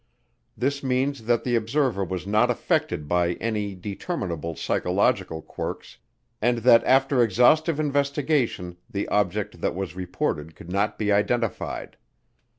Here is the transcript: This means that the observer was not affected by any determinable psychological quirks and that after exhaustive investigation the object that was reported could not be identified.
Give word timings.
This 0.57 0.81
means 0.81 1.25
that 1.25 1.43
the 1.43 1.55
observer 1.55 2.03
was 2.03 2.25
not 2.25 2.49
affected 2.49 3.07
by 3.07 3.33
any 3.33 3.75
determinable 3.75 4.55
psychological 4.55 5.43
quirks 5.43 5.99
and 6.41 6.57
that 6.65 6.83
after 6.85 7.21
exhaustive 7.21 7.79
investigation 7.79 8.77
the 8.89 9.07
object 9.09 9.61
that 9.61 9.75
was 9.75 9.95
reported 9.95 10.55
could 10.55 10.71
not 10.71 10.97
be 10.97 11.11
identified. 11.11 11.97